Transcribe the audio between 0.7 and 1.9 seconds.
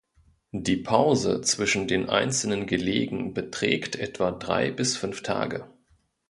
Pause zwischen